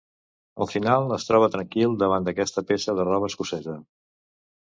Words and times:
Al 0.63 0.69
final, 0.69 1.03
es 1.17 1.27
troba 1.27 1.49
tranquil 1.55 1.93
davant 2.05 2.25
d'aquesta 2.29 2.65
peça 2.73 2.97
de 3.01 3.07
roba 3.11 3.31
escocesa. 3.35 3.77